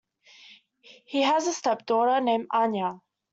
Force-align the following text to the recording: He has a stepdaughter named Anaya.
He 1.05 1.21
has 1.21 1.45
a 1.45 1.53
stepdaughter 1.53 2.19
named 2.21 2.47
Anaya. 2.51 3.01